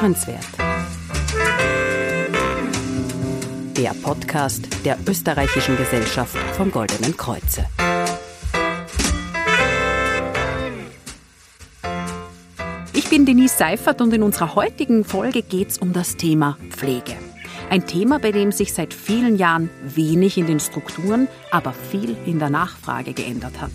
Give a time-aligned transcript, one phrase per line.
[0.00, 0.46] Hörenswert.
[3.76, 7.66] Der Podcast der Österreichischen Gesellschaft vom Goldenen Kreuze.
[12.94, 17.16] Ich bin Denise Seifert und in unserer heutigen Folge geht es um das Thema Pflege.
[17.68, 22.38] Ein Thema, bei dem sich seit vielen Jahren wenig in den Strukturen, aber viel in
[22.38, 23.70] der Nachfrage geändert hat.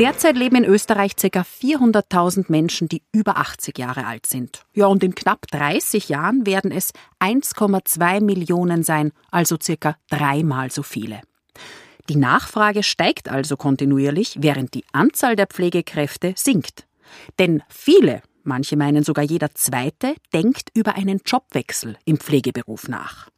[0.00, 1.42] Derzeit leben in Österreich ca.
[1.42, 4.64] 400.000 Menschen, die über 80 Jahre alt sind.
[4.72, 9.96] Ja, und in knapp 30 Jahren werden es 1,2 Millionen sein, also ca.
[10.08, 11.20] dreimal so viele.
[12.08, 16.86] Die Nachfrage steigt also kontinuierlich, während die Anzahl der Pflegekräfte sinkt.
[17.38, 23.28] Denn viele, manche meinen sogar jeder Zweite, denkt über einen Jobwechsel im Pflegeberuf nach.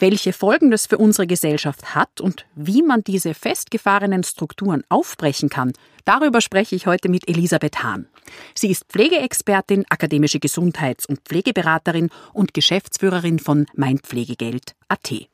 [0.00, 5.74] Welche Folgen das für unsere Gesellschaft hat und wie man diese festgefahrenen Strukturen aufbrechen kann,
[6.06, 8.08] darüber spreche ich heute mit Elisabeth Hahn.
[8.54, 15.28] Sie ist Pflegeexpertin, akademische Gesundheits- und Pflegeberaterin und Geschäftsführerin von Mein Pflegegeld.at.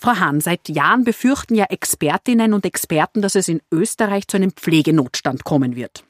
[0.00, 4.52] Frau Hahn, seit Jahren befürchten ja Expertinnen und Experten, dass es in Österreich zu einem
[4.52, 6.04] Pflegenotstand kommen wird.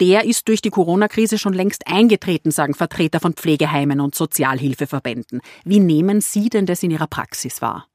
[0.00, 5.40] Der ist durch die Corona-Krise schon längst eingetreten, sagen Vertreter von Pflegeheimen und Sozialhilfeverbänden.
[5.64, 7.86] Wie nehmen Sie denn das in Ihrer Praxis wahr?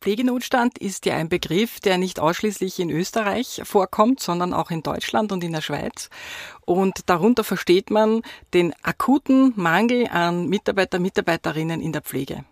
[0.00, 5.32] Pflegenotstand ist ja ein Begriff, der nicht ausschließlich in Österreich vorkommt, sondern auch in Deutschland
[5.32, 6.10] und in der Schweiz.
[6.66, 12.44] Und darunter versteht man den akuten Mangel an Mitarbeiter, Mitarbeiterinnen in der Pflege.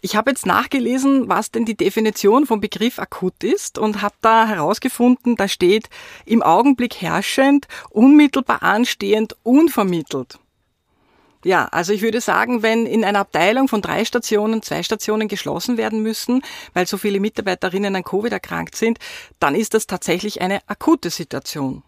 [0.00, 4.46] Ich habe jetzt nachgelesen, was denn die Definition vom Begriff akut ist und habe da
[4.46, 5.88] herausgefunden, da steht
[6.24, 10.38] im Augenblick herrschend, unmittelbar anstehend, unvermittelt.
[11.44, 15.76] Ja, also ich würde sagen, wenn in einer Abteilung von drei Stationen zwei Stationen geschlossen
[15.76, 18.98] werden müssen, weil so viele Mitarbeiterinnen an Covid erkrankt sind,
[19.40, 21.82] dann ist das tatsächlich eine akute Situation.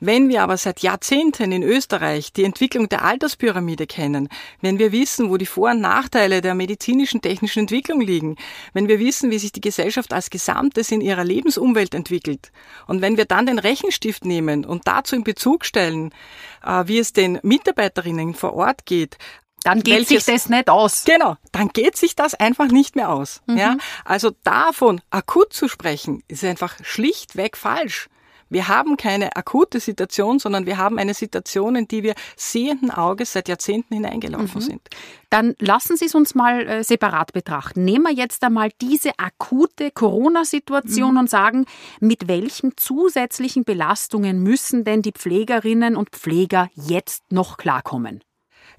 [0.00, 4.28] Wenn wir aber seit Jahrzehnten in Österreich die Entwicklung der Alterspyramide kennen,
[4.60, 8.36] wenn wir wissen, wo die Vor- und Nachteile der medizinischen technischen Entwicklung liegen,
[8.72, 12.52] wenn wir wissen, wie sich die Gesellschaft als Gesamtes in ihrer Lebensumwelt entwickelt
[12.86, 16.12] und wenn wir dann den Rechenstift nehmen und dazu in Bezug stellen,
[16.64, 19.16] äh, wie es den Mitarbeiterinnen vor Ort geht,
[19.66, 21.04] dann geht Welches, sich das nicht aus.
[21.04, 23.42] Genau, dann geht sich das einfach nicht mehr aus.
[23.46, 23.56] Mhm.
[23.56, 28.08] Ja, also davon akut zu sprechen, ist einfach schlichtweg falsch.
[28.48, 33.32] Wir haben keine akute Situation, sondern wir haben eine Situation, in die wir sehenden Auges
[33.32, 34.66] seit Jahrzehnten hineingelaufen mhm.
[34.66, 34.82] sind.
[35.30, 37.84] Dann lassen Sie es uns mal äh, separat betrachten.
[37.84, 41.20] Nehmen wir jetzt einmal diese akute Corona-Situation mhm.
[41.20, 41.66] und sagen,
[42.00, 48.22] mit welchen zusätzlichen Belastungen müssen denn die Pflegerinnen und Pfleger jetzt noch klarkommen?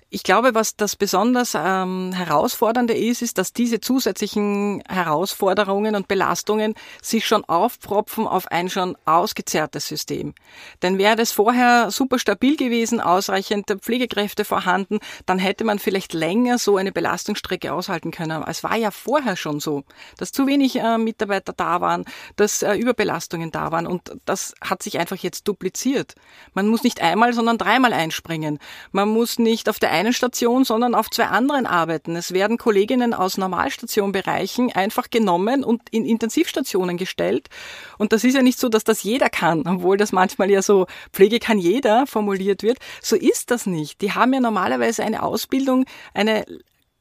[0.09, 6.75] Ich glaube, was das besonders ähm, herausfordernde ist, ist, dass diese zusätzlichen Herausforderungen und Belastungen
[7.01, 10.33] sich schon aufpropfen auf ein schon ausgezerrtes System.
[10.81, 16.57] Denn wäre das vorher super stabil gewesen, ausreichend Pflegekräfte vorhanden, dann hätte man vielleicht länger
[16.57, 18.45] so eine Belastungsstrecke aushalten können.
[18.47, 19.83] Es war ja vorher schon so,
[20.17, 22.05] dass zu wenig äh, Mitarbeiter da waren,
[22.37, 26.15] dass äh, Überbelastungen da waren und das hat sich einfach jetzt dupliziert.
[26.53, 28.59] Man muss nicht einmal, sondern dreimal einspringen.
[28.93, 32.15] Man muss nicht auf der einen Station, sondern auf zwei anderen arbeiten.
[32.15, 37.49] Es werden Kolleginnen aus Normalstationbereichen einfach genommen und in Intensivstationen gestellt.
[37.97, 40.87] Und das ist ja nicht so, dass das jeder kann, obwohl das manchmal ja so
[41.11, 42.77] Pflege kann jeder formuliert wird.
[43.01, 44.01] So ist das nicht.
[44.01, 46.45] Die haben ja normalerweise eine Ausbildung, eine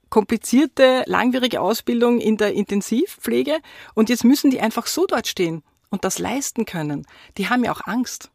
[0.08, 3.58] komplizierte, langwierige Ausbildung in der Intensivpflege
[3.94, 7.06] und jetzt müssen die einfach so dort stehen und das leisten können.
[7.36, 8.30] Die haben ja auch Angst.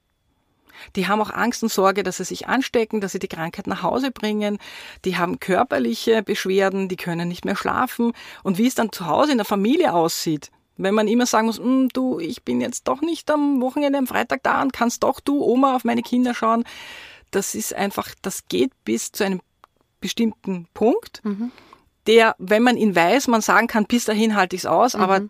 [0.96, 3.84] Die haben auch Angst und Sorge, dass sie sich anstecken, dass sie die Krankheit nach
[3.84, 4.58] Hause bringen.
[5.06, 8.14] Die haben körperliche Beschwerden, die können nicht mehr schlafen.
[8.44, 11.60] Und wie es dann zu Hause in der Familie aussieht, wenn man immer sagen muss,
[11.60, 15.20] hm, du, ich bin jetzt doch nicht am Wochenende, am Freitag da und kannst doch
[15.20, 16.64] du, Oma, auf meine Kinder schauen.
[17.30, 19.42] Das ist einfach, das geht bis zu einem
[20.00, 21.52] bestimmten Punkt, mhm.
[22.08, 25.02] der, wenn man ihn weiß, man sagen kann, bis dahin halte ich es aus, mhm.
[25.02, 25.22] aber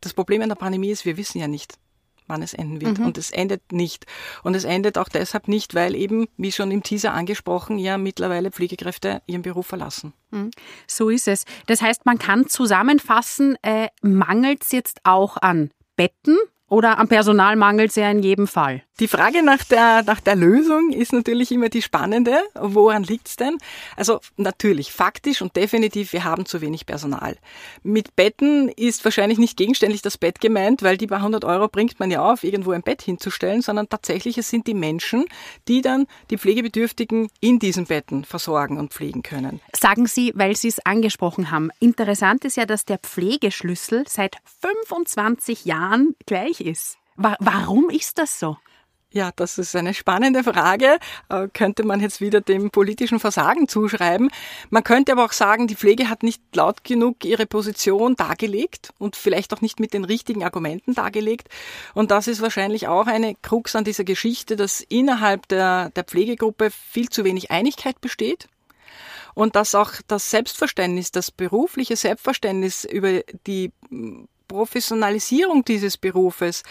[0.00, 1.78] das Problem in der Pandemie ist, wir wissen ja nicht,
[2.26, 2.98] wann es enden wird.
[2.98, 3.06] Mhm.
[3.06, 4.06] Und es endet nicht.
[4.42, 8.50] Und es endet auch deshalb nicht, weil eben, wie schon im Teaser angesprochen, ja mittlerweile
[8.50, 10.12] Pflegekräfte ihren Beruf verlassen.
[10.30, 10.50] Mhm.
[10.86, 11.44] So ist es.
[11.66, 16.36] Das heißt, man kann zusammenfassen, äh, mangelt es jetzt auch an Betten
[16.68, 18.82] oder am Personal mangelt es ja in jedem Fall?
[18.98, 22.38] Die Frage nach der, nach der Lösung ist natürlich immer die spannende.
[22.54, 23.58] Woran liegt's denn?
[23.94, 27.36] Also natürlich, faktisch und definitiv, wir haben zu wenig Personal.
[27.82, 32.00] Mit Betten ist wahrscheinlich nicht gegenständlich das Bett gemeint, weil die paar hundert Euro bringt
[32.00, 35.26] man ja auf, irgendwo ein Bett hinzustellen, sondern tatsächlich es sind die Menschen,
[35.68, 39.60] die dann die Pflegebedürftigen in diesen Betten versorgen und pflegen können.
[39.78, 41.70] Sagen Sie, weil Sie es angesprochen haben.
[41.80, 46.96] Interessant ist ja, dass der Pflegeschlüssel seit 25 Jahren gleich ist.
[47.16, 48.56] Warum ist das so?
[49.16, 50.98] Ja, das ist eine spannende Frage.
[51.30, 54.30] Äh, könnte man jetzt wieder dem politischen Versagen zuschreiben.
[54.68, 59.16] Man könnte aber auch sagen, die Pflege hat nicht laut genug ihre Position dargelegt und
[59.16, 61.48] vielleicht auch nicht mit den richtigen Argumenten dargelegt.
[61.94, 66.70] Und das ist wahrscheinlich auch eine Krux an dieser Geschichte, dass innerhalb der, der Pflegegruppe
[66.70, 68.48] viel zu wenig Einigkeit besteht
[69.32, 73.72] und dass auch das Selbstverständnis, das berufliche Selbstverständnis über die
[74.46, 76.62] Professionalisierung dieses Berufes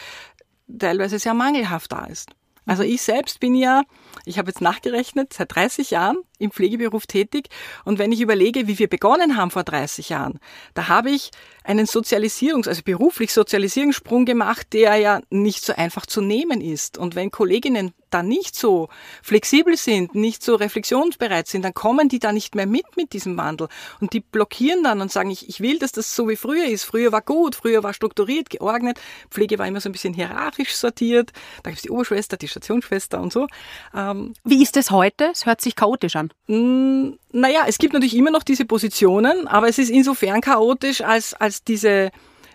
[0.68, 2.32] teilweise sehr mangelhaft da ist.
[2.66, 3.84] Also ich selbst bin ja,
[4.26, 7.48] ich habe jetzt nachgerechnet, seit 30 Jahren im Pflegeberuf tätig.
[7.84, 10.40] Und wenn ich überlege, wie wir begonnen haben vor 30 Jahren,
[10.74, 11.32] da habe ich
[11.64, 16.98] einen Sozialisierungs-, also beruflich Sozialisierungssprung gemacht, der ja nicht so einfach zu nehmen ist.
[16.98, 18.88] Und wenn Kolleginnen da nicht so
[19.22, 23.36] flexibel sind, nicht so reflexionsbereit sind, dann kommen die da nicht mehr mit mit diesem
[23.38, 23.68] Wandel.
[24.00, 26.86] Und die blockieren dann und sagen, ich, ich will, dass das so wie früher ist.
[26.86, 29.00] Früher war gut, früher war strukturiert, geordnet.
[29.30, 31.34] Pflege war immer so ein bisschen hierarchisch sortiert.
[31.64, 33.48] Da gibt es die Oberschwester, die Stationsschwester und so.
[33.94, 35.30] Ähm, wie ist es heute?
[35.31, 36.25] Es hört sich chaotisch an.
[36.48, 41.33] Mm, naja, es gibt natürlich immer noch diese Positionen, aber es ist insofern chaotisch, als,
[41.33, 42.12] als diese,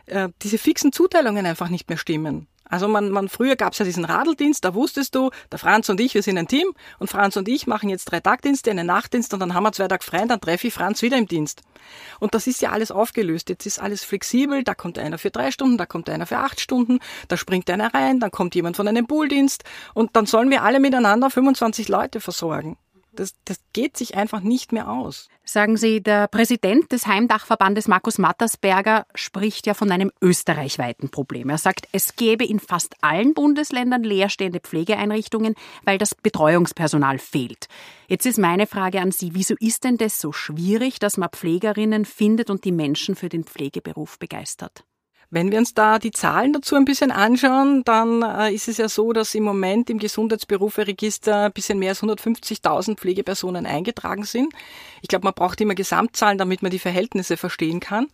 [0.06, 2.46] äh, diese fixen Zuteilungen einfach nicht mehr stimmen.
[2.70, 6.00] Also man, man früher gab es ja diesen Radeldienst, da wusstest du, der Franz und
[6.00, 9.34] ich, wir sind ein Team und Franz und ich machen jetzt drei Tagdienste, einen Nachtdienst
[9.34, 11.62] und dann haben wir zwei Tage frei und dann treffe ich Franz wieder im Dienst.
[12.20, 13.48] Und das ist ja alles aufgelöst.
[13.48, 16.60] Jetzt ist alles flexibel, da kommt einer für drei Stunden, da kommt einer für acht
[16.60, 20.62] Stunden, da springt einer rein, dann kommt jemand von einem Pooldienst und dann sollen wir
[20.62, 22.78] alle miteinander 25 Leute versorgen.
[23.12, 25.28] Das, das geht sich einfach nicht mehr aus.
[25.44, 31.50] Sagen Sie, der Präsident des Heimdachverbandes Markus Mattersberger spricht ja von einem österreichweiten Problem.
[31.50, 35.54] Er sagt, es gäbe in fast allen Bundesländern leerstehende Pflegeeinrichtungen,
[35.84, 37.66] weil das Betreuungspersonal fehlt.
[38.06, 42.04] Jetzt ist meine Frage an Sie, wieso ist denn das so schwierig, dass man Pflegerinnen
[42.04, 44.84] findet und die Menschen für den Pflegeberuf begeistert?
[45.32, 48.88] Wenn wir uns da die Zahlen dazu ein bisschen anschauen, dann äh, ist es ja
[48.88, 54.52] so, dass im Moment im Gesundheitsberuferegister ein bisschen mehr als 150.000 Pflegepersonen eingetragen sind.
[55.02, 58.08] Ich glaube, man braucht immer Gesamtzahlen, damit man die Verhältnisse verstehen kann.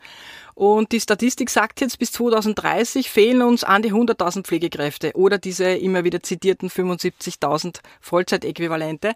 [0.55, 5.71] Und die Statistik sagt jetzt, bis 2030 fehlen uns an die 100.000 Pflegekräfte oder diese
[5.71, 9.15] immer wieder zitierten 75.000 Vollzeitäquivalente.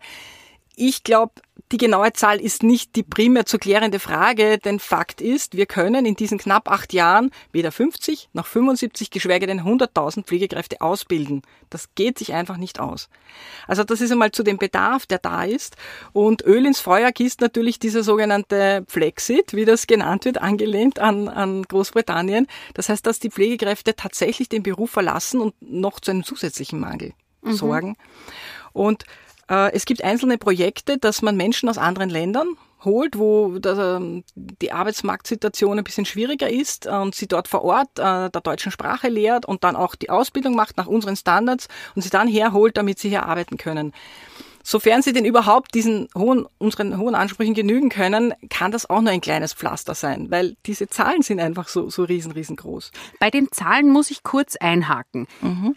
[0.82, 1.34] Ich glaube,
[1.72, 6.06] die genaue Zahl ist nicht die primär zu klärende Frage, denn Fakt ist, wir können
[6.06, 11.42] in diesen knapp acht Jahren weder 50 noch 75, geschweige denn 100.000 Pflegekräfte ausbilden.
[11.68, 13.10] Das geht sich einfach nicht aus.
[13.66, 15.76] Also das ist einmal zu dem Bedarf, der da ist.
[16.14, 21.28] Und Öl ins Feuer gießt natürlich dieser sogenannte Flexit, wie das genannt wird, angelehnt an,
[21.28, 22.46] an Großbritannien.
[22.72, 27.12] Das heißt, dass die Pflegekräfte tatsächlich den Beruf verlassen und noch zu einem zusätzlichen Mangel
[27.42, 27.52] mhm.
[27.52, 27.96] sorgen.
[28.72, 29.04] Und
[29.72, 35.78] es gibt einzelne Projekte, dass man Menschen aus anderen Ländern holt, wo ähm, die Arbeitsmarktsituation
[35.78, 39.64] ein bisschen schwieriger ist und sie dort vor Ort äh, der deutschen Sprache lehrt und
[39.64, 43.26] dann auch die Ausbildung macht nach unseren Standards und sie dann herholt, damit sie hier
[43.26, 43.92] arbeiten können.
[44.62, 49.10] Sofern sie denn überhaupt diesen hohen, unseren hohen Ansprüchen genügen können, kann das auch nur
[49.10, 52.92] ein kleines Pflaster sein, weil diese Zahlen sind einfach so, so riesen, riesengroß.
[53.18, 55.26] Bei den Zahlen muss ich kurz einhaken.
[55.40, 55.76] Mhm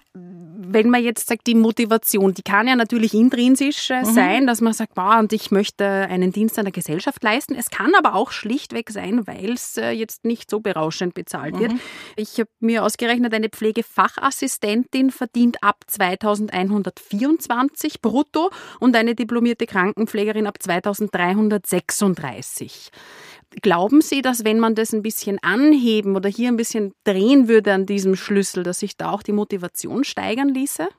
[0.73, 4.05] wenn man jetzt sagt, die Motivation, die kann ja natürlich intrinsisch äh, mhm.
[4.05, 7.55] sein, dass man sagt, wow, und ich möchte einen Dienst an der Gesellschaft leisten.
[7.55, 11.59] Es kann aber auch schlichtweg sein, weil es äh, jetzt nicht so berauschend bezahlt mhm.
[11.59, 11.73] wird.
[12.15, 18.49] Ich habe mir ausgerechnet, eine Pflegefachassistentin verdient ab 2124 brutto
[18.79, 22.91] und eine diplomierte Krankenpflegerin ab 2336.
[23.61, 27.73] Glauben Sie, dass wenn man das ein bisschen anheben oder hier ein bisschen drehen würde
[27.73, 30.89] an diesem Schlüssel, dass sich da auch die Motivation steigern ließe?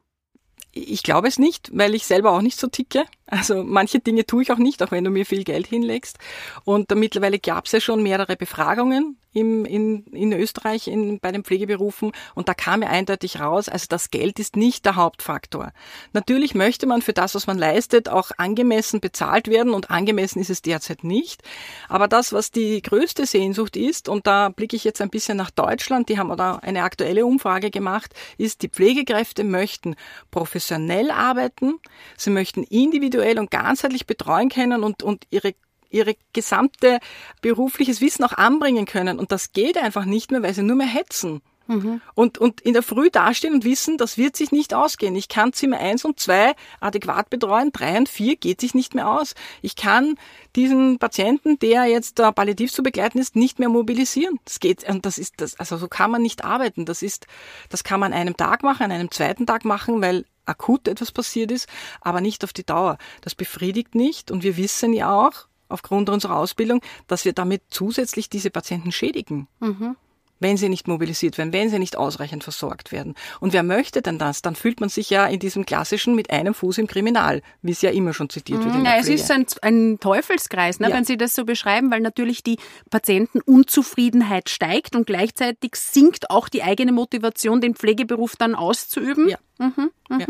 [0.77, 3.05] Ich glaube es nicht, weil ich selber auch nicht so ticke.
[3.27, 6.19] Also manche Dinge tue ich auch nicht, auch wenn du mir viel Geld hinlegst.
[6.65, 11.43] Und mittlerweile gab es ja schon mehrere Befragungen im, in, in Österreich in, bei den
[11.43, 15.73] Pflegeberufen und da kam ja eindeutig raus, also das Geld ist nicht der Hauptfaktor.
[16.13, 20.51] Natürlich möchte man für das, was man leistet, auch angemessen bezahlt werden und angemessen ist
[20.51, 21.43] es derzeit nicht.
[21.89, 25.51] Aber das, was die größte Sehnsucht ist, und da blicke ich jetzt ein bisschen nach
[25.51, 29.97] Deutschland, die haben da eine aktuelle Umfrage gemacht, ist, die Pflegekräfte möchten
[30.31, 31.81] professionell arbeiten,
[32.17, 35.55] sie möchten individuell und ganzheitlich betreuen können und, und ihre
[35.91, 36.99] ihre gesamte
[37.41, 39.21] berufliches Wissen auch anbringen können.
[39.21, 41.41] Und das geht einfach nicht mehr, weil sie nur mehr hetzen.
[41.67, 42.01] Mhm.
[42.15, 45.17] Und, und in der Früh dastehen und wissen, das wird sich nicht ausgehen.
[45.17, 49.09] Ich kann Zimmer eins und zwei adäquat betreuen, drei und vier geht sich nicht mehr
[49.09, 49.35] aus.
[49.63, 50.17] Ich kann
[50.57, 54.39] diesen Patienten, der jetzt uh, palliativ zu begleiten ist, nicht mehr mobilisieren.
[54.45, 56.85] Das geht, und das ist das, also so kann man nicht arbeiten.
[56.85, 57.27] Das ist,
[57.71, 61.13] das kann man an einem Tag machen, an einem zweiten Tag machen, weil akut etwas
[61.13, 61.69] passiert ist,
[62.01, 62.99] aber nicht auf die Dauer.
[63.21, 68.29] Das befriedigt nicht und wir wissen ja auch, aufgrund unserer Ausbildung, dass wir damit zusätzlich
[68.29, 69.49] diese Patienten schädigen.
[69.61, 69.97] Mhm
[70.41, 73.15] wenn sie nicht mobilisiert werden, wenn sie nicht ausreichend versorgt werden.
[73.41, 74.43] Und wer möchte denn das?
[74.43, 77.83] Dann fühlt man sich ja in diesem klassischen mit einem Fuß im Kriminal, wie es
[77.83, 78.75] ja immer schon zitiert wird.
[78.75, 80.97] In ja, es ist ein, ein Teufelskreis, ne, ja.
[80.97, 82.59] wenn Sie das so beschreiben, weil natürlich die
[82.91, 89.29] Patientenunzufriedenheit steigt und gleichzeitig sinkt auch die eigene Motivation, den Pflegeberuf dann auszuüben.
[89.29, 89.39] Ja.
[89.59, 90.19] Mhm, mh.
[90.19, 90.27] ja.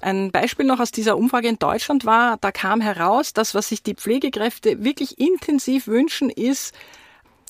[0.00, 3.82] Ein Beispiel noch aus dieser Umfrage in Deutschland war, da kam heraus, dass was sich
[3.82, 6.74] die Pflegekräfte wirklich intensiv wünschen, ist,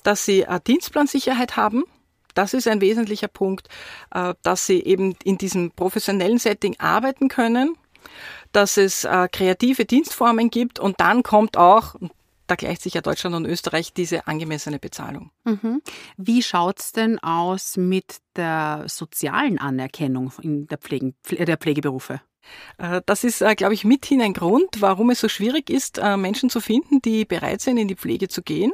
[0.03, 1.83] dass sie äh, Dienstplansicherheit haben.
[2.35, 3.67] Das ist ein wesentlicher Punkt,
[4.13, 7.75] äh, dass sie eben in diesem professionellen Setting arbeiten können,
[8.51, 11.95] dass es äh, kreative Dienstformen gibt und dann kommt auch,
[12.47, 15.31] da gleicht sich ja Deutschland und Österreich diese angemessene Bezahlung.
[15.45, 15.81] Mhm.
[16.17, 22.21] Wie schaut's denn aus mit der sozialen Anerkennung in der, Pflegen, der Pflegeberufe?
[23.05, 27.01] Das ist, glaube ich, mithin ein Grund, warum es so schwierig ist, Menschen zu finden,
[27.01, 28.73] die bereit sind, in die Pflege zu gehen.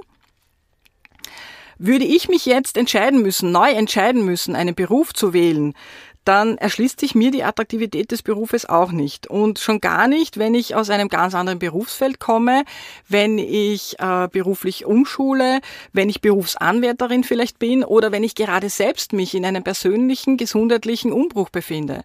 [1.81, 5.73] Würde ich mich jetzt entscheiden müssen, neu entscheiden müssen, einen Beruf zu wählen,
[6.25, 9.27] dann erschließt sich mir die Attraktivität des Berufes auch nicht.
[9.27, 12.65] Und schon gar nicht, wenn ich aus einem ganz anderen Berufsfeld komme,
[13.07, 15.59] wenn ich äh, beruflich umschule,
[15.93, 21.13] wenn ich Berufsanwärterin vielleicht bin oder wenn ich gerade selbst mich in einem persönlichen gesundheitlichen
[21.13, 22.03] Umbruch befinde.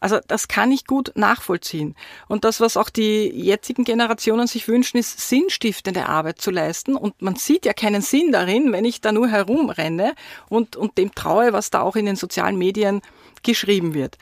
[0.00, 1.94] Also das kann ich gut nachvollziehen.
[2.28, 6.96] Und das, was auch die jetzigen Generationen sich wünschen, ist sinnstiftende Arbeit zu leisten.
[6.96, 10.14] Und man sieht ja keinen Sinn darin, wenn ich da nur herumrenne
[10.48, 13.02] und, und dem traue, was da auch in den sozialen Medien
[13.42, 14.18] geschrieben wird.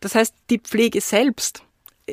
[0.00, 1.62] Das heißt, die Pflege selbst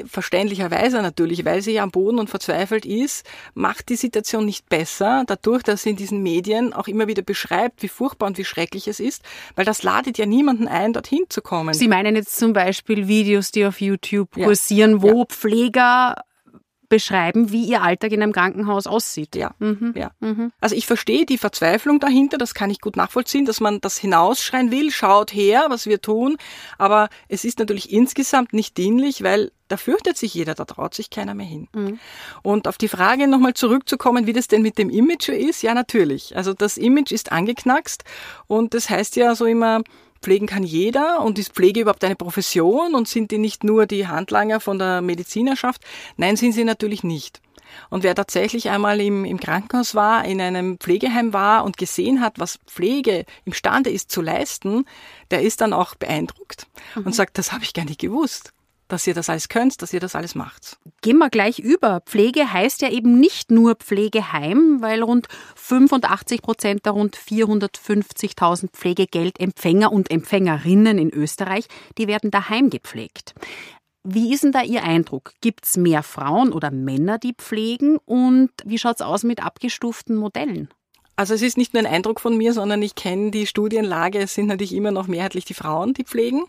[0.05, 5.23] verständlicherweise natürlich, weil sie ja am Boden und verzweifelt ist, macht die Situation nicht besser,
[5.27, 8.87] dadurch, dass sie in diesen Medien auch immer wieder beschreibt, wie furchtbar und wie schrecklich
[8.87, 9.23] es ist,
[9.55, 11.73] weil das ladet ja niemanden ein, dorthin zu kommen.
[11.73, 15.01] Sie meinen jetzt zum Beispiel Videos, die auf YouTube kursieren, ja.
[15.01, 15.25] wo ja.
[15.25, 16.15] Pfleger
[16.93, 19.35] beschreiben, wie ihr Alltag in einem Krankenhaus aussieht.
[19.35, 19.95] Ja, mhm.
[19.97, 20.11] ja.
[20.19, 20.51] Mhm.
[20.61, 24.69] Also ich verstehe die Verzweiflung dahinter, das kann ich gut nachvollziehen, dass man das hinausschreien
[24.69, 26.37] will, schaut her, was wir tun,
[26.77, 31.09] aber es ist natürlich insgesamt nicht dienlich, weil da fürchtet sich jeder, da traut sich
[31.09, 31.67] keiner mehr hin.
[31.73, 31.99] Mhm.
[32.43, 36.37] Und auf die Frage nochmal zurückzukommen, wie das denn mit dem Image ist, ja natürlich.
[36.37, 38.03] Also das Image ist angeknackst
[38.45, 39.81] und das heißt ja so immer,
[40.23, 44.07] Pflegen kann jeder und ist Pflege überhaupt eine Profession und sind die nicht nur die
[44.07, 45.81] Handlanger von der Medizinerschaft?
[46.17, 47.41] Nein, sind sie natürlich nicht.
[47.89, 52.39] Und wer tatsächlich einmal im, im Krankenhaus war, in einem Pflegeheim war und gesehen hat,
[52.39, 54.85] was Pflege imstande ist zu leisten,
[55.31, 57.07] der ist dann auch beeindruckt mhm.
[57.07, 58.53] und sagt, das habe ich gar nicht gewusst
[58.87, 60.77] dass ihr das alles könnt, dass ihr das alles macht.
[61.01, 62.01] Gehen wir gleich über.
[62.01, 69.91] Pflege heißt ja eben nicht nur Pflegeheim, weil rund 85 Prozent der rund 450.000 Pflegegeldempfänger
[69.91, 73.33] und Empfängerinnen in Österreich, die werden daheim gepflegt.
[74.03, 75.31] Wie ist denn da Ihr Eindruck?
[75.39, 77.97] Gibt es mehr Frauen oder Männer, die pflegen?
[78.05, 80.67] Und wie schaut es aus mit abgestuften Modellen?
[81.15, 84.19] Also es ist nicht nur ein Eindruck von mir, sondern ich kenne die Studienlage.
[84.19, 86.43] Es sind natürlich immer noch mehrheitlich die Frauen, die pflegen.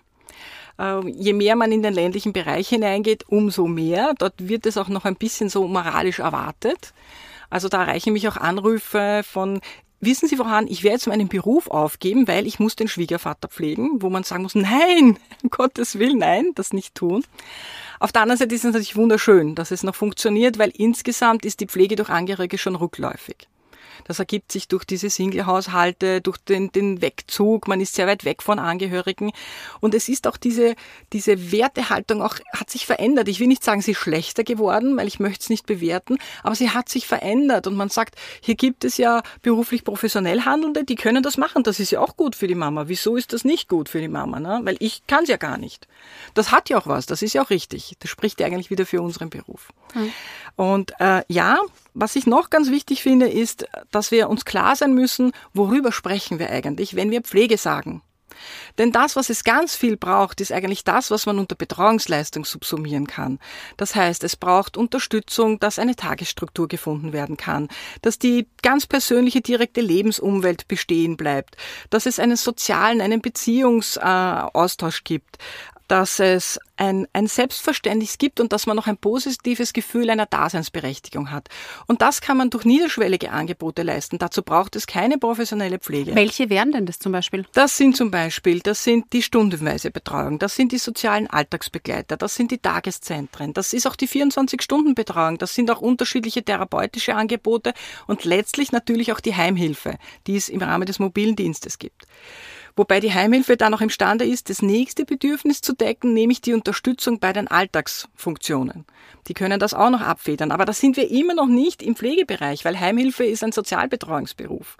[0.78, 4.14] Ähm, je mehr man in den ländlichen Bereich hineingeht, umso mehr.
[4.18, 6.92] Dort wird es auch noch ein bisschen so moralisch erwartet.
[7.50, 9.60] Also da erreichen mich auch Anrufe von
[10.00, 14.02] Wissen Sie woran, ich werde jetzt meinen Beruf aufgeben, weil ich muss den Schwiegervater pflegen,
[14.02, 17.24] wo man sagen muss, nein, um Gottes Willen, nein, das nicht tun.
[18.00, 21.60] Auf der anderen Seite ist es natürlich wunderschön, dass es noch funktioniert, weil insgesamt ist
[21.60, 23.48] die Pflege durch Angehörige schon rückläufig.
[24.04, 27.68] Das ergibt sich durch diese Single-Haushalte, durch den, den Wegzug.
[27.68, 29.32] Man ist sehr weit weg von Angehörigen.
[29.80, 30.74] Und es ist auch diese,
[31.12, 33.28] diese Wertehaltung auch, hat sich verändert.
[33.28, 36.54] Ich will nicht sagen, sie ist schlechter geworden, weil ich möchte es nicht bewerten, aber
[36.54, 37.66] sie hat sich verändert.
[37.66, 41.62] Und man sagt, hier gibt es ja beruflich professionell Handelnde, die können das machen.
[41.62, 42.84] Das ist ja auch gut für die Mama.
[42.88, 44.40] Wieso ist das nicht gut für die Mama?
[44.40, 44.60] Ne?
[44.64, 45.88] Weil ich kann es ja gar nicht.
[46.34, 47.06] Das hat ja auch was.
[47.06, 47.96] Das ist ja auch richtig.
[48.00, 49.72] Das spricht ja eigentlich wieder für unseren Beruf.
[49.94, 50.12] Mhm.
[50.56, 51.58] Und äh, ja,
[51.94, 56.38] was ich noch ganz wichtig finde, ist, dass wir uns klar sein müssen, worüber sprechen
[56.38, 58.02] wir eigentlich, wenn wir Pflege sagen.
[58.78, 63.06] Denn das, was es ganz viel braucht, ist eigentlich das, was man unter Betreuungsleistung subsumieren
[63.06, 63.38] kann.
[63.76, 67.68] Das heißt, es braucht Unterstützung, dass eine Tagesstruktur gefunden werden kann,
[68.02, 71.56] dass die ganz persönliche direkte Lebensumwelt bestehen bleibt,
[71.90, 75.38] dass es einen sozialen, einen Beziehungsaustausch gibt,
[75.88, 81.30] dass es ein, ein Selbstverständnis gibt und dass man noch ein positives Gefühl einer Daseinsberechtigung
[81.30, 81.48] hat.
[81.86, 84.18] Und das kann man durch niederschwellige Angebote leisten.
[84.18, 86.14] Dazu braucht es keine professionelle Pflege.
[86.14, 87.46] Welche wären denn das zum Beispiel?
[87.52, 92.34] Das sind zum Beispiel, das sind die stundenweise Betreuung, das sind die sozialen Alltagsbegleiter, das
[92.34, 97.72] sind die Tageszentren, das ist auch die 24-Stunden-Betreuung, das sind auch unterschiedliche therapeutische Angebote
[98.06, 102.06] und letztlich natürlich auch die Heimhilfe, die es im Rahmen des mobilen Dienstes gibt.
[102.76, 107.20] Wobei die Heimhilfe dann auch imstande ist, das nächste Bedürfnis zu decken, nämlich die Unterstützung
[107.20, 108.84] bei den Alltagsfunktionen.
[109.28, 110.50] Die können das auch noch abfedern.
[110.50, 114.76] Aber da sind wir immer noch nicht im Pflegebereich, weil Heimhilfe ist ein Sozialbetreuungsberuf.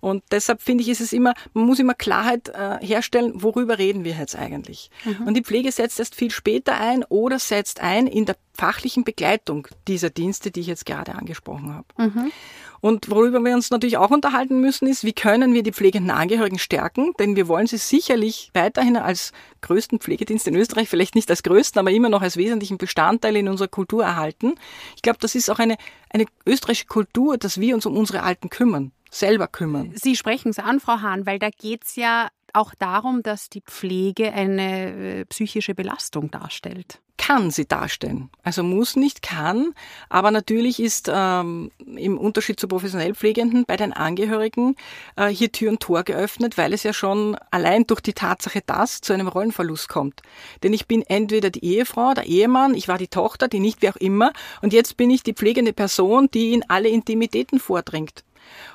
[0.00, 4.04] Und deshalb finde ich, ist es immer, man muss immer Klarheit äh, herstellen, worüber reden
[4.04, 4.90] wir jetzt eigentlich.
[5.04, 5.26] Mhm.
[5.26, 9.68] Und die Pflege setzt erst viel später ein oder setzt ein in der fachlichen Begleitung
[9.86, 11.86] dieser Dienste, die ich jetzt gerade angesprochen habe.
[11.98, 12.32] Mhm.
[12.80, 16.58] Und worüber wir uns natürlich auch unterhalten müssen, ist, wie können wir die pflegenden Angehörigen
[16.58, 17.12] stärken?
[17.18, 21.80] Denn wir wollen sie sicherlich weiterhin als größten Pflegedienst in Österreich, vielleicht nicht als größten,
[21.80, 24.54] aber immer noch als wesentlichen Bestandteil in unserer Kultur erhalten.
[24.94, 25.76] Ich glaube, das ist auch eine,
[26.10, 29.92] eine österreichische Kultur, dass wir uns um unsere Alten kümmern selber kümmern.
[29.94, 33.60] Sie sprechen es an, Frau Hahn, weil da geht es ja auch darum, dass die
[33.60, 37.00] Pflege eine äh, psychische Belastung darstellt.
[37.18, 38.30] Kann sie darstellen.
[38.42, 39.72] Also muss nicht, kann.
[40.08, 44.76] Aber natürlich ist ähm, im Unterschied zu professionell Pflegenden bei den Angehörigen
[45.16, 49.00] äh, hier Tür und Tor geöffnet, weil es ja schon allein durch die Tatsache, dass
[49.00, 50.22] zu einem Rollenverlust kommt.
[50.62, 53.90] Denn ich bin entweder die Ehefrau, der Ehemann, ich war die Tochter, die nicht, wie
[53.90, 54.32] auch immer,
[54.62, 58.24] und jetzt bin ich die pflegende Person, die in alle Intimitäten vordringt.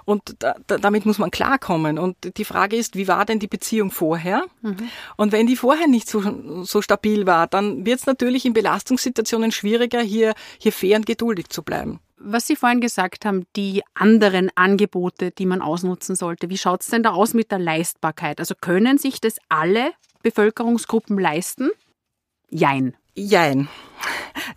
[0.05, 1.99] Und da, da, damit muss man klarkommen.
[1.99, 4.45] Und die Frage ist, wie war denn die Beziehung vorher?
[4.61, 4.89] Mhm.
[5.17, 9.51] Und wenn die vorher nicht so, so stabil war, dann wird es natürlich in Belastungssituationen
[9.51, 11.99] schwieriger, hier, hier fair und geduldig zu bleiben.
[12.23, 16.87] Was Sie vorhin gesagt haben, die anderen Angebote, die man ausnutzen sollte, wie schaut es
[16.87, 18.39] denn da aus mit der Leistbarkeit?
[18.39, 21.71] Also können sich das alle Bevölkerungsgruppen leisten?
[22.49, 22.95] Jein.
[23.15, 23.67] Jein.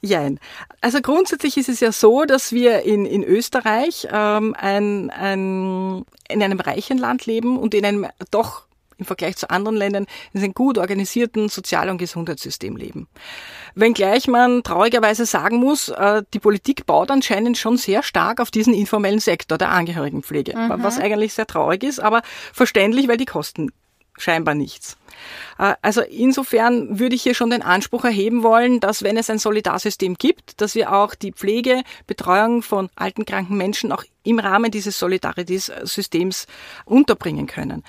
[0.00, 0.38] Jein.
[0.80, 6.42] Also grundsätzlich ist es ja so, dass wir in, in Österreich ähm, ein, ein, in
[6.42, 8.64] einem reichen Land leben und in einem doch
[8.96, 13.08] im Vergleich zu anderen Ländern in einem gut organisierten Sozial- und Gesundheitssystem leben.
[13.74, 18.72] Wenngleich man traurigerweise sagen muss, äh, die Politik baut anscheinend schon sehr stark auf diesen
[18.72, 20.82] informellen Sektor der Angehörigenpflege, mhm.
[20.82, 23.70] was eigentlich sehr traurig ist, aber verständlich, weil die kosten
[24.18, 24.96] scheinbar nichts.
[25.58, 29.38] Äh, also insofern würde ich hier schon den Anspruch erheben wollen, dass wenn es ein
[29.38, 34.70] Solidarsystem gibt, dass wir auch die Pflege, Betreuung von alten, kranken Menschen auch im Rahmen
[34.70, 36.46] dieses Solidaritätssystems
[36.84, 37.84] unterbringen können.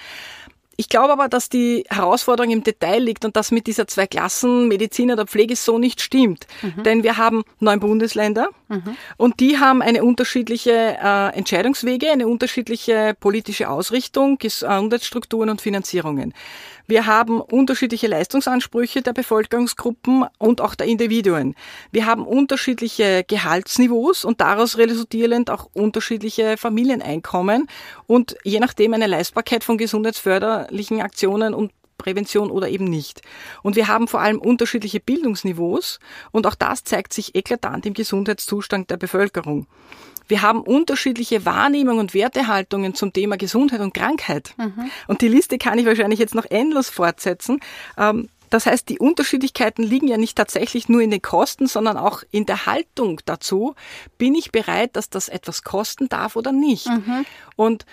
[0.77, 4.67] Ich glaube aber, dass die Herausforderung im Detail liegt und dass mit dieser zwei Klassen
[4.67, 6.47] Medizin oder Pflege so nicht stimmt.
[6.62, 6.84] Mhm.
[6.84, 8.97] Denn wir haben neun Bundesländer mhm.
[9.17, 16.34] und die haben eine unterschiedliche äh, Entscheidungswege, eine unterschiedliche politische Ausrichtung, Gesundheitsstrukturen und Finanzierungen.
[16.88, 21.56] Wir haben unterschiedliche Leistungsansprüche der Bevölkerungsgruppen und auch der Individuen.
[21.91, 27.67] Wir haben unterschiedliche Gehaltsniveaus und daraus resultierend auch unterschiedliche Familieneinkommen
[28.08, 33.21] und je nachdem eine Leistbarkeit von gesundheitsförderlichen Aktionen und Prävention oder eben nicht.
[33.63, 36.00] Und wir haben vor allem unterschiedliche Bildungsniveaus
[36.32, 39.65] und auch das zeigt sich eklatant im Gesundheitszustand der Bevölkerung.
[40.27, 44.53] Wir haben unterschiedliche Wahrnehmungen und Wertehaltungen zum Thema Gesundheit und Krankheit.
[44.57, 44.89] Mhm.
[45.07, 47.59] Und die Liste kann ich wahrscheinlich jetzt noch endlos fortsetzen.
[47.97, 52.23] Ähm, das heißt, die Unterschiedlichkeiten liegen ja nicht tatsächlich nur in den Kosten, sondern auch
[52.31, 53.75] in der Haltung dazu.
[54.17, 56.88] Bin ich bereit, dass das etwas kosten darf oder nicht?
[56.88, 57.25] Mhm.
[57.55, 57.85] Und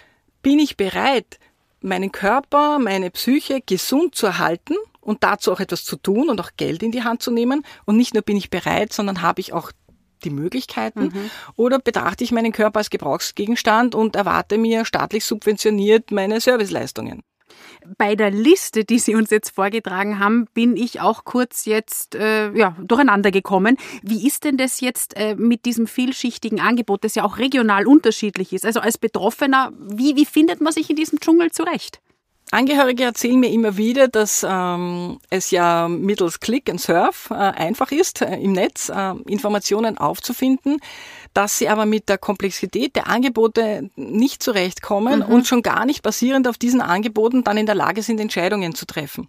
[0.43, 1.39] bin ich bereit,
[1.81, 6.51] meinen Körper, meine Psyche gesund zu erhalten und dazu auch etwas zu tun und auch
[6.57, 7.65] Geld in die Hand zu nehmen?
[7.85, 9.73] Und nicht nur bin ich bereit, sondern habe ich auch
[10.25, 11.05] die Möglichkeiten?
[11.05, 11.31] Mhm.
[11.57, 17.23] Oder betrachte ich meinen Körper als Gebrauchsgegenstand und erwarte mir staatlich subventioniert meine Serviceleistungen?
[17.99, 22.53] Bei der Liste, die Sie uns jetzt vorgetragen haben, bin ich auch kurz jetzt äh,
[22.57, 23.77] ja, durcheinander gekommen.
[24.03, 28.53] Wie ist denn das jetzt äh, mit diesem vielschichtigen Angebot, das ja auch regional unterschiedlich
[28.53, 28.65] ist?
[28.65, 32.01] Also als Betroffener, wie, wie findet man sich in diesem Dschungel zurecht?
[32.53, 37.91] Angehörige erzählen mir immer wieder, dass ähm, es ja mittels Click and Surf äh, einfach
[37.93, 40.77] ist, äh, im Netz äh, Informationen aufzufinden,
[41.33, 45.35] dass sie aber mit der Komplexität der Angebote nicht zurechtkommen mhm.
[45.35, 48.85] und schon gar nicht basierend auf diesen Angeboten dann in der Lage sind, Entscheidungen zu
[48.85, 49.29] treffen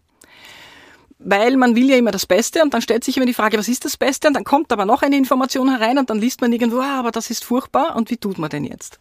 [1.19, 3.67] weil man will ja immer das Beste und dann stellt sich immer die Frage, was
[3.67, 4.28] ist das Beste?
[4.28, 7.12] Und dann kommt aber noch eine Information herein und dann liest man irgendwo, ah, aber
[7.12, 8.99] das ist furchtbar und wie tut man denn jetzt?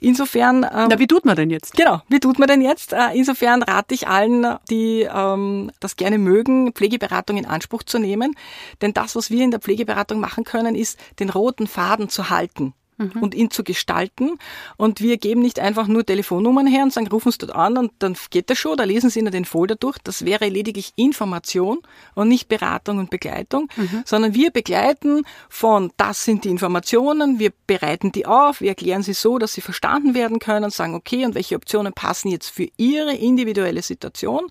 [0.00, 0.64] Insofern.
[0.64, 1.74] Ähm, Na, wie tut man denn jetzt?
[1.74, 2.92] Genau, wie tut man denn jetzt?
[2.92, 8.34] Äh, insofern rate ich allen, die ähm, das gerne mögen, Pflegeberatung in Anspruch zu nehmen.
[8.80, 12.74] Denn das, was wir in der Pflegeberatung machen können, ist, den roten Faden zu halten.
[13.14, 13.22] Mhm.
[13.22, 14.38] und ihn zu gestalten.
[14.76, 17.92] Und wir geben nicht einfach nur Telefonnummern her und sagen, rufen Sie dort an und
[17.98, 19.98] dann geht das schon, da lesen Sie Ihnen den Folder durch.
[19.98, 21.78] Das wäre lediglich Information
[22.14, 24.02] und nicht Beratung und Begleitung, mhm.
[24.04, 29.14] sondern wir begleiten von, das sind die Informationen, wir bereiten die auf, wir erklären sie
[29.14, 33.14] so, dass sie verstanden werden können, sagen, okay, und welche Optionen passen jetzt für Ihre
[33.14, 34.48] individuelle Situation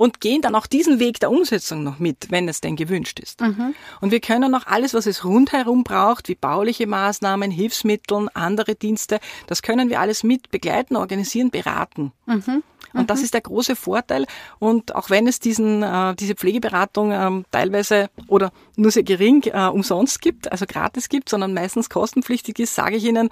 [0.00, 3.42] und gehen dann auch diesen Weg der Umsetzung noch mit, wenn es denn gewünscht ist.
[3.42, 3.74] Mhm.
[4.00, 9.20] Und wir können auch alles, was es rundherum braucht, wie bauliche Maßnahmen, Hilfsmittel, andere Dienste,
[9.46, 12.12] das können wir alles mit begleiten, organisieren, beraten.
[12.24, 12.62] Mhm.
[12.94, 13.24] Und das mhm.
[13.26, 14.24] ist der große Vorteil.
[14.58, 19.66] Und auch wenn es diesen, äh, diese Pflegeberatung ähm, teilweise oder nur sehr gering äh,
[19.66, 23.28] umsonst gibt, also gratis gibt, sondern meistens kostenpflichtig ist, sage ich Ihnen,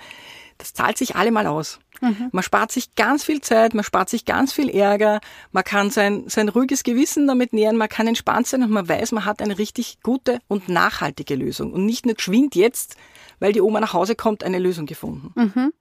[0.59, 1.79] das zahlt sich allemal aus.
[2.01, 2.29] Mhm.
[2.33, 5.21] Man spart sich ganz viel Zeit, man spart sich ganz viel Ärger,
[5.53, 9.13] man kann sein, sein ruhiges Gewissen damit nähern, man kann entspannt sein und man weiß,
[9.13, 12.97] man hat eine richtig gute und nachhaltige Lösung und nicht nur geschwind jetzt,
[13.41, 15.33] weil die Oma nach Hause kommt, eine Lösung gefunden.
[15.35, 15.73] Mhm.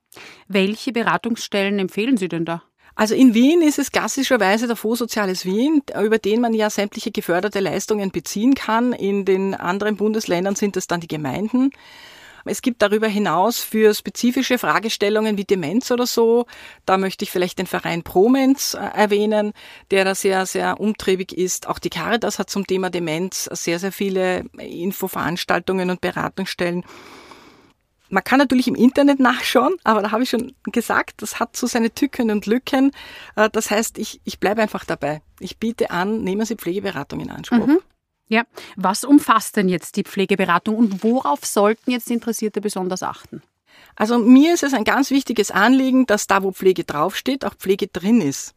[0.47, 2.63] Welche Beratungsstellen empfehlen Sie denn da?
[2.95, 7.11] Also in Wien ist es klassischerweise der Fonds Soziales Wien, über den man ja sämtliche
[7.11, 8.91] geförderte Leistungen beziehen kann.
[8.91, 11.69] In den anderen Bundesländern sind es dann die Gemeinden.
[12.47, 16.45] Es gibt darüber hinaus für spezifische Fragestellungen wie Demenz oder so,
[16.85, 19.53] da möchte ich vielleicht den Verein Promenz äh, erwähnen,
[19.91, 21.67] der da sehr, sehr umtriebig ist.
[21.67, 26.83] Auch die Caritas hat zum Thema Demenz sehr, sehr viele Infoveranstaltungen und Beratungsstellen.
[28.09, 31.67] Man kann natürlich im Internet nachschauen, aber da habe ich schon gesagt, das hat so
[31.67, 32.91] seine Tücken und Lücken.
[33.35, 35.21] Äh, das heißt, ich, ich bleibe einfach dabei.
[35.39, 37.67] Ich biete an, nehmen Sie Pflegeberatung in Anspruch.
[37.67, 37.79] Mhm.
[38.29, 38.43] Ja,
[38.75, 43.41] was umfasst denn jetzt die Pflegeberatung und worauf sollten jetzt Interessierte besonders achten?
[43.95, 47.87] Also mir ist es ein ganz wichtiges Anliegen, dass da, wo Pflege draufsteht, auch Pflege
[47.87, 48.53] drin ist.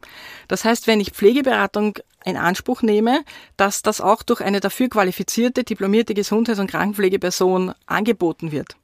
[0.49, 3.25] Das heißt, wenn ich Pflegeberatung in Anspruch nehme,
[3.57, 8.77] dass das auch durch eine dafür qualifizierte, diplomierte Gesundheits- und Krankenpflegeperson angeboten wird.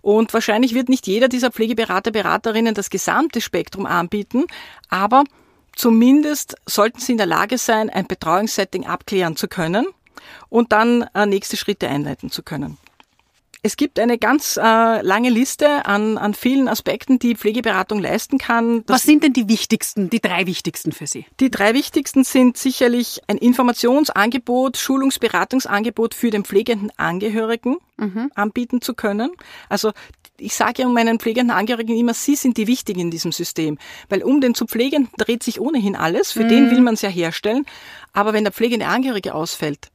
[0.00, 4.44] Und wahrscheinlich wird nicht jeder dieser Pflegeberater, Beraterinnen das gesamte Spektrum anbieten,
[4.88, 5.24] aber
[5.74, 9.86] zumindest sollten sie in der Lage sein, ein Betreuungssetting abklären zu können
[10.48, 12.78] und dann äh, nächste Schritte einleiten zu können.
[13.66, 14.60] Es gibt eine ganz äh,
[15.00, 18.84] lange Liste an, an vielen Aspekten, die Pflegeberatung leisten kann.
[18.84, 21.24] Das Was sind denn die wichtigsten, die drei wichtigsten für Sie?
[21.40, 28.30] Die drei wichtigsten sind sicherlich ein Informationsangebot, Schulungsberatungsangebot für den pflegenden Angehörigen mhm.
[28.34, 29.30] anbieten zu können.
[29.70, 29.92] Also
[30.36, 33.78] ich sage ja meinen pflegenden Angehörigen immer, sie sind die Wichtigen in diesem System.
[34.10, 36.32] Weil um den zu pflegenden dreht sich ohnehin alles.
[36.32, 36.48] Für mhm.
[36.48, 37.64] den will man es ja herstellen.
[38.12, 39.88] Aber wenn der pflegende Angehörige ausfällt,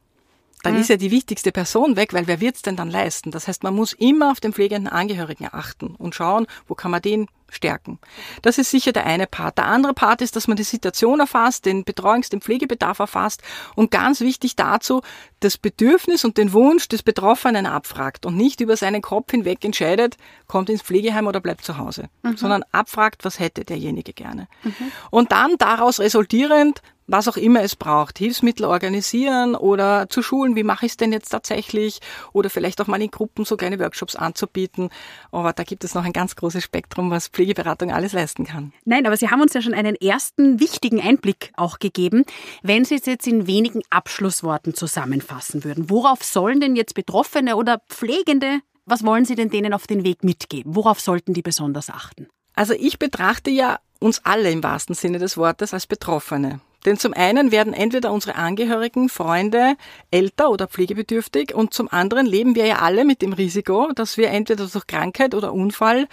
[0.64, 0.82] dann mhm.
[0.82, 3.32] ist ja die wichtigste Person weg, weil wer wird's denn dann leisten?
[3.32, 7.02] Das heißt, man muss immer auf den pflegenden Angehörigen achten und schauen, wo kann man
[7.02, 8.00] den stärken.
[8.42, 9.58] Das ist sicher der eine Part.
[9.58, 13.42] Der andere Part ist, dass man die Situation erfasst, den Betreuungs-, den Pflegebedarf erfasst
[13.76, 15.02] und ganz wichtig dazu,
[15.40, 20.18] das Bedürfnis und den Wunsch des Betroffenen abfragt und nicht über seinen Kopf hinweg entscheidet,
[20.48, 22.38] kommt ins Pflegeheim oder bleibt zu Hause, mhm.
[22.38, 24.48] sondern abfragt, was hätte derjenige gerne.
[24.64, 24.92] Mhm.
[25.10, 30.64] Und dann daraus resultierend was auch immer es braucht, Hilfsmittel organisieren oder zu schulen, wie
[30.64, 32.00] mache ich es denn jetzt tatsächlich
[32.34, 34.90] oder vielleicht auch mal in Gruppen so kleine Workshops anzubieten.
[35.32, 38.74] Aber da gibt es noch ein ganz großes Spektrum, was Pflegeberatung alles leisten kann.
[38.86, 42.24] Nein, aber Sie haben uns ja schon einen ersten wichtigen Einblick auch gegeben.
[42.62, 47.82] Wenn Sie es jetzt in wenigen Abschlussworten zusammenfassen würden, worauf sollen denn jetzt Betroffene oder
[47.90, 50.76] Pflegende, was wollen Sie denn denen auf den Weg mitgeben?
[50.76, 52.28] Worauf sollten die besonders achten?
[52.56, 56.62] Also ich betrachte ja uns alle im wahrsten Sinne des Wortes als Betroffene.
[56.86, 59.76] Denn zum einen werden entweder unsere Angehörigen, Freunde
[60.12, 64.30] älter oder pflegebedürftig und zum anderen leben wir ja alle mit dem Risiko, dass wir
[64.30, 66.08] entweder durch Krankheit oder Unfall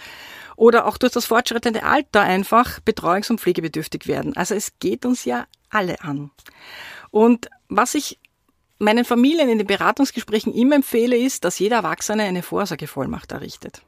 [0.55, 4.35] oder auch durch das fortschreitende Alter einfach betreuungs- und pflegebedürftig werden.
[4.35, 6.31] Also es geht uns ja alle an.
[7.11, 8.19] Und was ich
[8.79, 13.81] meinen Familien in den Beratungsgesprächen immer empfehle, ist, dass jeder Erwachsene eine Vorsorgevollmacht errichtet.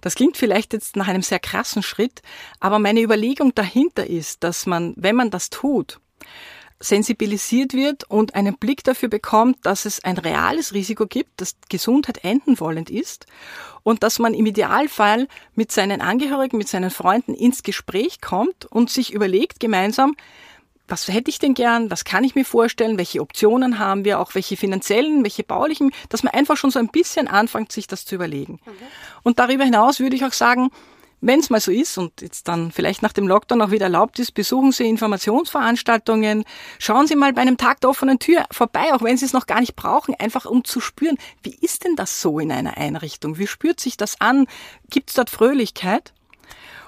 [0.00, 2.22] Das klingt vielleicht jetzt nach einem sehr krassen Schritt,
[2.60, 6.00] aber meine Überlegung dahinter ist, dass man, wenn man das tut,
[6.78, 12.22] sensibilisiert wird und einen Blick dafür bekommt, dass es ein reales Risiko gibt, dass Gesundheit
[12.22, 13.26] enden wollend ist
[13.82, 18.90] und dass man im Idealfall mit seinen Angehörigen, mit seinen Freunden ins Gespräch kommt und
[18.90, 20.16] sich überlegt gemeinsam,
[20.88, 24.34] was hätte ich denn gern, was kann ich mir vorstellen, welche Optionen haben wir, auch
[24.34, 28.14] welche finanziellen, welche baulichen, dass man einfach schon so ein bisschen anfängt, sich das zu
[28.14, 28.60] überlegen.
[28.64, 28.76] Okay.
[29.24, 30.70] Und darüber hinaus würde ich auch sagen,
[31.20, 34.18] wenn es mal so ist und jetzt dann vielleicht nach dem Lockdown auch wieder erlaubt
[34.18, 36.44] ist, besuchen Sie Informationsveranstaltungen,
[36.78, 39.46] schauen Sie mal bei einem Tag der offenen Tür vorbei, auch wenn Sie es noch
[39.46, 43.38] gar nicht brauchen, einfach um zu spüren, wie ist denn das so in einer Einrichtung?
[43.38, 44.46] Wie spürt sich das an?
[44.90, 46.12] Gibt es dort Fröhlichkeit?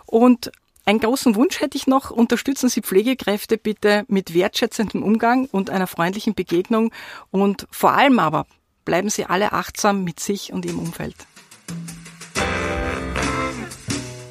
[0.07, 0.53] Und
[0.85, 5.87] einen großen Wunsch hätte ich noch, unterstützen Sie Pflegekräfte bitte mit wertschätzendem Umgang und einer
[5.87, 6.93] freundlichen Begegnung
[7.31, 8.47] und vor allem aber
[8.87, 11.17] bleiben Sie alle achtsam mit sich und Ihrem Umfeld.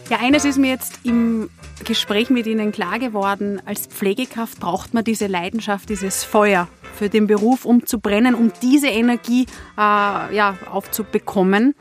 [0.10, 1.50] Ja, eines ist mir jetzt im
[1.84, 3.62] Gespräch mit Ihnen klar geworden.
[3.65, 8.54] Als Pflegekraft braucht man diese Leidenschaft, dieses Feuer für den Beruf, um zu brennen, um
[8.62, 11.76] diese Energie äh, ja, aufzubekommen.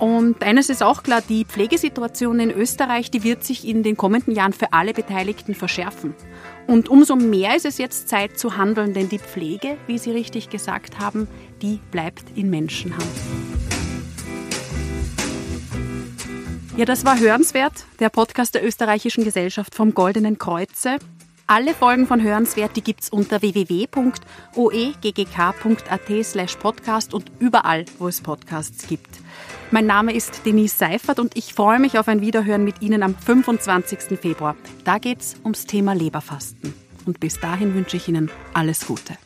[0.00, 4.34] Und eines ist auch klar, die Pflegesituation in Österreich, die wird sich in den kommenden
[4.34, 6.14] Jahren für alle Beteiligten verschärfen.
[6.66, 10.50] Und umso mehr ist es jetzt Zeit zu handeln, denn die Pflege, wie Sie richtig
[10.50, 11.28] gesagt haben,
[11.62, 13.04] die bleibt in Menschenhand.
[16.80, 20.96] Ja, das war Hörenswert, der Podcast der Österreichischen Gesellschaft vom Goldenen Kreuze.
[21.46, 23.84] Alle Folgen von Hörenswert, die gibt's unter www.oeggk.at
[26.24, 29.20] slash podcast und überall, wo es Podcasts gibt.
[29.70, 33.14] Mein Name ist Denise Seifert und ich freue mich auf ein Wiederhören mit Ihnen am
[33.14, 34.18] 25.
[34.18, 34.56] Februar.
[34.84, 36.72] Da geht's ums Thema Leberfasten.
[37.04, 39.18] Und bis dahin wünsche ich Ihnen alles Gute.